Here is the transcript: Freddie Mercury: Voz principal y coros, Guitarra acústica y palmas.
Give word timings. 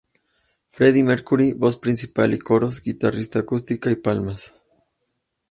Freddie 0.69 1.03
Mercury: 1.03 1.53
Voz 1.53 1.77
principal 1.77 2.33
y 2.33 2.39
coros, 2.39 2.81
Guitarra 2.81 3.19
acústica 3.35 3.91
y 3.91 3.97
palmas. 3.97 4.55